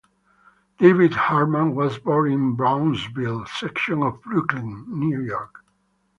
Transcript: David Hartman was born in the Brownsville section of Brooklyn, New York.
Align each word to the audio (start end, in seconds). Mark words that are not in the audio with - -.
David 0.79 1.13
Hartman 1.13 1.75
was 1.75 1.99
born 1.99 2.31
in 2.31 2.49
the 2.49 2.55
Brownsville 2.55 3.45
section 3.45 4.01
of 4.01 4.19
Brooklyn, 4.23 4.83
New 4.89 5.21
York. 5.21 5.63